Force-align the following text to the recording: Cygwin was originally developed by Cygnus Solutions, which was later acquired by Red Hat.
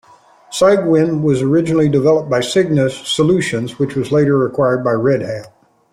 Cygwin 0.51 1.21
was 1.21 1.43
originally 1.43 1.87
developed 1.87 2.27
by 2.27 2.39
Cygnus 2.41 3.07
Solutions, 3.07 3.77
which 3.77 3.95
was 3.95 4.11
later 4.11 4.43
acquired 4.47 4.83
by 4.83 4.93
Red 4.93 5.21
Hat. 5.21 5.53